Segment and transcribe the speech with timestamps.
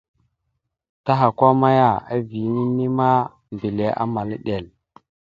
[1.05, 3.09] Tahakwa maya, eviyeŋa inne ma,
[3.53, 4.65] mbile amal iɗel.